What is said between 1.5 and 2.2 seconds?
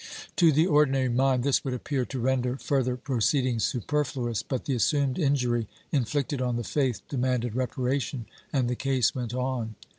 would appear to